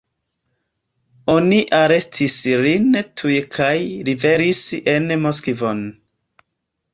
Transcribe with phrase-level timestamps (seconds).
[1.33, 2.89] Oni arestis lin
[3.23, 3.75] tuj kaj
[4.09, 4.63] liveris
[4.97, 5.85] en Moskvon.